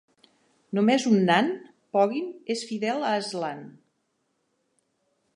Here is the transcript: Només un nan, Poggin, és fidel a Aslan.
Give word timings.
Només 0.77 1.03
un 1.09 1.17
nan, 1.25 1.49
Poggin, 1.97 2.31
és 2.53 2.63
fidel 2.69 3.05
a 3.09 3.11
Aslan. 3.19 3.61